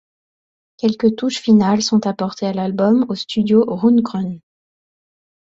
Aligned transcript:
Quelques 0.77 1.15
touches 1.15 1.37
finale 1.39 1.83
sont 1.83 2.07
apportées 2.07 2.47
à 2.47 2.53
l'album 2.53 3.05
au 3.07 3.13
studio 3.13 3.63
Rundgren. 3.67 4.39